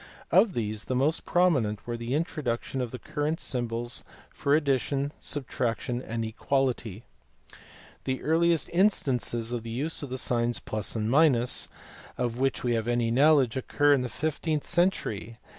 Of 0.31 0.53
these 0.53 0.85
the 0.85 0.95
most 0.95 1.25
prominent 1.25 1.85
were 1.85 1.95
the 1.95 2.15
introduction 2.15 2.81
of 2.81 2.89
the 2.89 2.97
current 2.97 3.39
symbols 3.39 4.03
for 4.31 4.55
ad 4.57 4.65
dition, 4.65 5.11
subtraction, 5.19 6.01
and 6.01 6.25
equality. 6.25 7.03
The 8.05 8.23
earliest 8.23 8.67
instances 8.73 9.51
of 9.53 9.61
the 9.61 9.69
use 9.69 10.01
of 10.01 10.09
the 10.09 10.17
signs 10.17 10.59
+ 10.81 10.95
and 10.95 11.47
of 12.17 12.39
which 12.39 12.63
we 12.63 12.73
have 12.73 12.87
any 12.87 13.11
knowledge 13.11 13.55
occur 13.55 13.93
in 13.93 14.01
the 14.01 14.09
fifteenth 14.09 14.65
century. 14.65 15.37